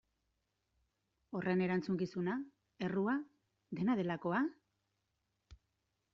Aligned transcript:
Horren 1.39 1.61
erantzukizuna, 1.67 2.39
errua, 2.89 3.15
dena 3.81 3.99
delakoa? 4.01 4.43